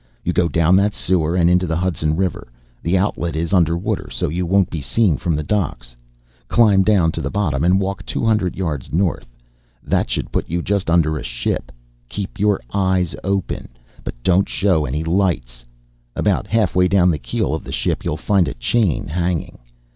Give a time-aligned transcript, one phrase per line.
[0.23, 2.47] You go down that sewer and into the Hudson River.
[2.81, 5.95] The outlet is under water, so you won't be seen from the docks.
[6.47, 9.27] Climb down to the bottom and walk 200 yards north,
[9.83, 11.71] that should put you just under a ship.
[12.09, 13.67] Keep your eyes open,
[14.03, 15.63] but don't show any lights!
[16.15, 19.59] About halfway down the keel of the ship you'll find a chain hanging.